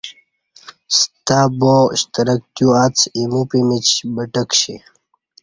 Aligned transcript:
ستہ 0.97 1.39
با 1.57 1.75
شترک 1.99 2.41
تیواڅ 2.55 2.97
ایمو 3.15 3.41
پمیچ 3.49 3.87
بٹہ 4.15 4.43
کشی 4.49 4.75